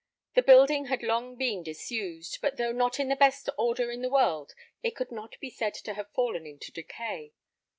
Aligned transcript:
The 0.33 0.41
building 0.41 0.85
had 0.85 1.03
long 1.03 1.35
been 1.35 1.61
disused, 1.61 2.39
but 2.41 2.57
though 2.57 2.71
not 2.71 2.99
in 2.99 3.07
the 3.09 3.15
best 3.15 3.47
order 3.55 3.91
in 3.91 4.01
the 4.01 4.09
world, 4.09 4.55
it 4.81 4.95
could 4.95 5.11
not 5.11 5.39
be 5.39 5.51
said 5.51 5.75
to 5.75 5.93
have 5.93 6.09
fallen 6.09 6.47
into 6.47 6.71
decay. 6.71 7.33